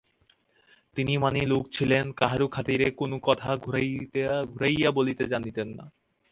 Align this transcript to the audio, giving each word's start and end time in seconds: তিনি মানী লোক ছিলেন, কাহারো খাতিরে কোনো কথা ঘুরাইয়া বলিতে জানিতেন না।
তিনি 0.97 1.13
মানী 1.17 1.41
লোক 1.45 1.63
ছিলেন, 1.73 2.05
কাহারো 2.11 2.47
খাতিরে 2.47 2.87
কোনো 2.91 3.15
কথা 3.19 3.49
ঘুরাইয়া 4.47 4.89
বলিতে 4.91 5.23
জানিতেন 5.23 5.67
না। 5.77 5.85